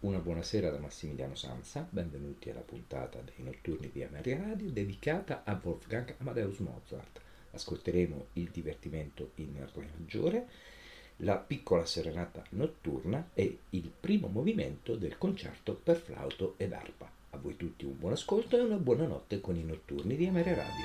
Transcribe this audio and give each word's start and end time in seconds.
una 0.00 0.18
buonasera 0.18 0.70
da 0.70 0.78
Massimiliano 0.78 1.34
Sanza, 1.34 1.86
benvenuti 1.90 2.48
alla 2.48 2.60
puntata 2.60 3.20
dei 3.20 3.44
notturni 3.44 3.90
di 3.92 4.02
Ameria 4.02 4.38
Radio 4.38 4.70
dedicata 4.70 5.42
a 5.44 5.60
Wolfgang 5.62 6.14
Amadeus 6.18 6.58
Mozart. 6.58 7.20
Ascolteremo 7.50 8.28
il 8.34 8.48
divertimento 8.50 9.32
in 9.36 9.56
Re 9.74 9.88
maggiore, 9.98 10.46
la 11.16 11.36
piccola 11.36 11.84
serenata 11.84 12.42
notturna 12.50 13.28
e 13.34 13.58
il 13.70 13.90
primo 14.00 14.28
movimento 14.28 14.96
del 14.96 15.18
concerto 15.18 15.74
per 15.74 15.96
flauto 15.96 16.54
ed 16.56 16.72
arpa. 16.72 17.10
A 17.30 17.36
voi 17.36 17.56
tutti 17.56 17.84
un 17.84 17.98
buon 17.98 18.12
ascolto 18.12 18.56
e 18.56 18.60
una 18.60 18.76
buona 18.76 19.06
notte 19.06 19.40
con 19.40 19.56
i 19.56 19.64
notturni 19.64 20.16
di 20.16 20.26
Ameria 20.26 20.54
Radio. 20.54 20.84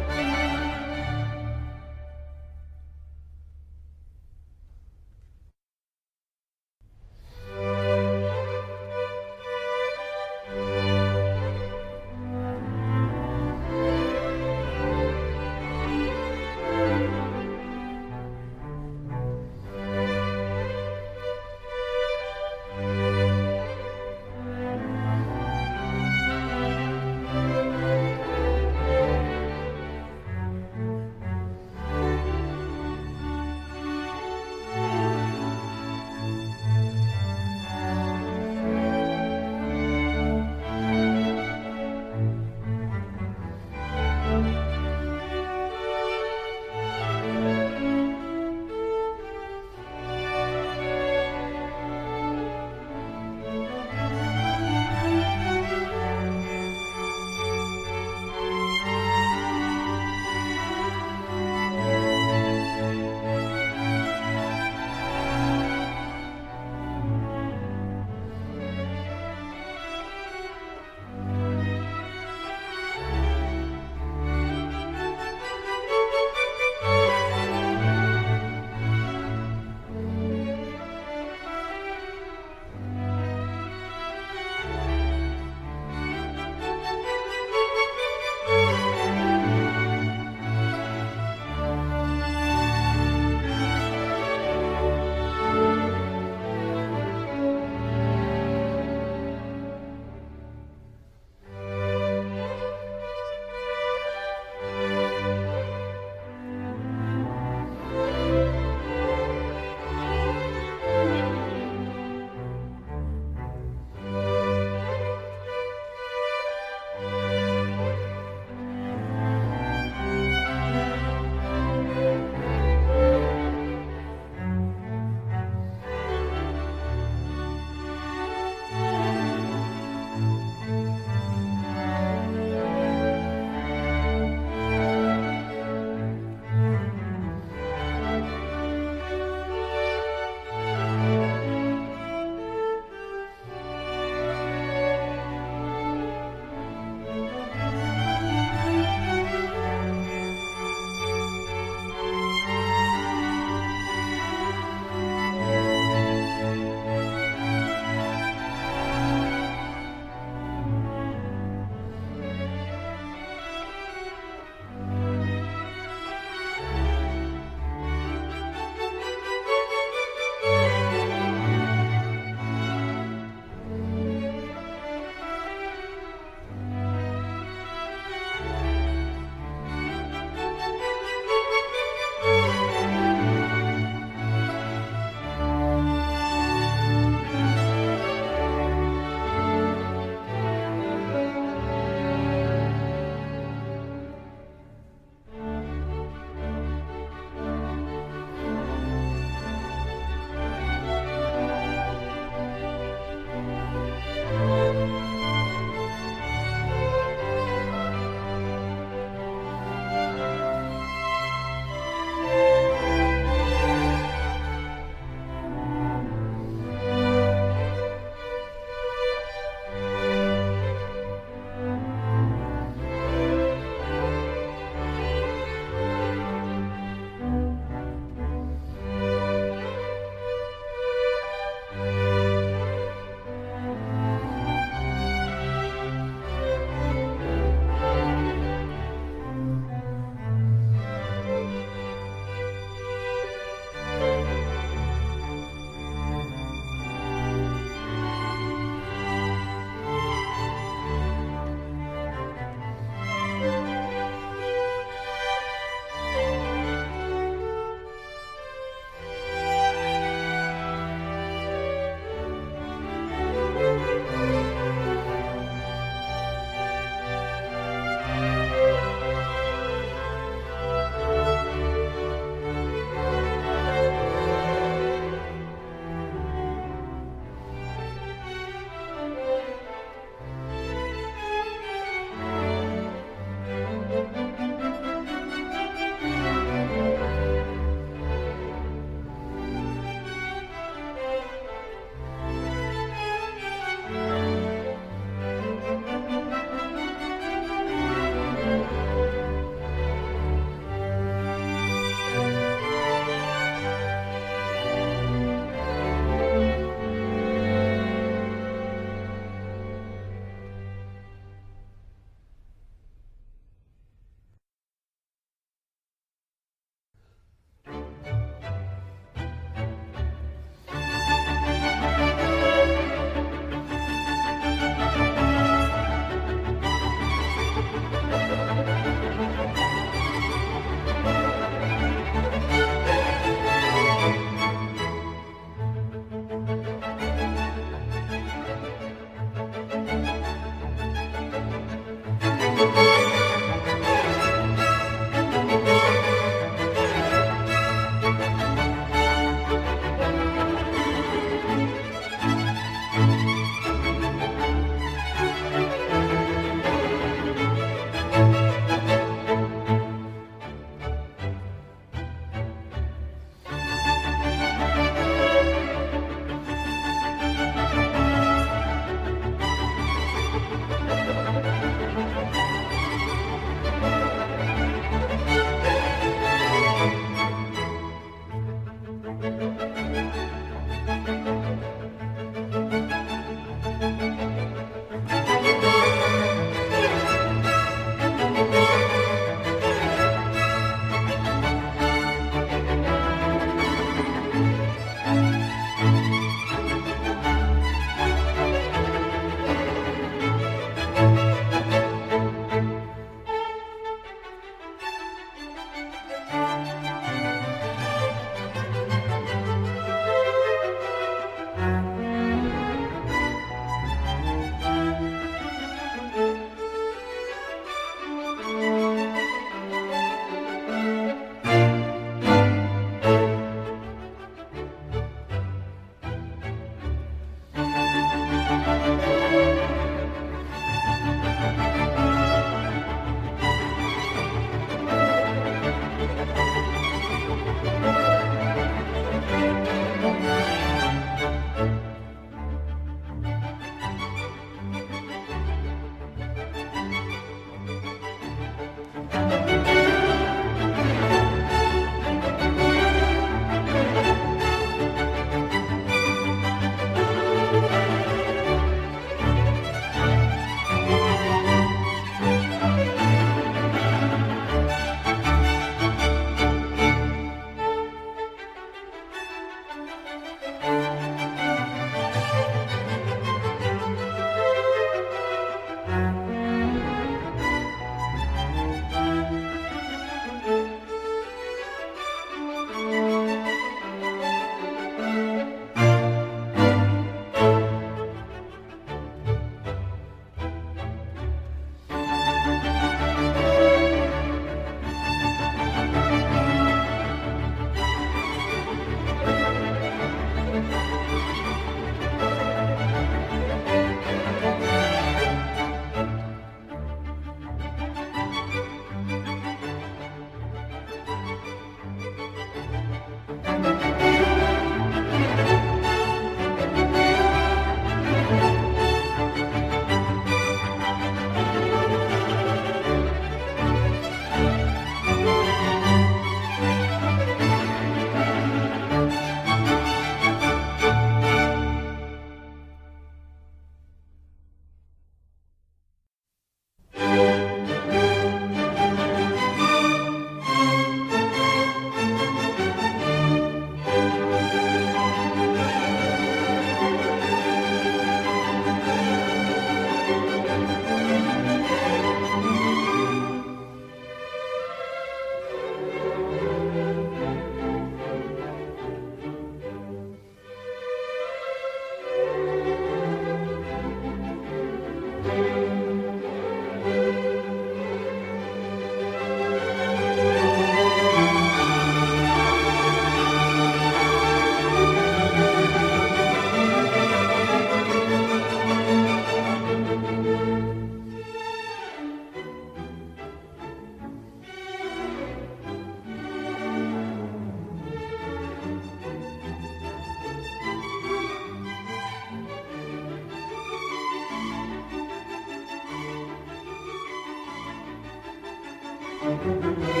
Música 599.21 600.00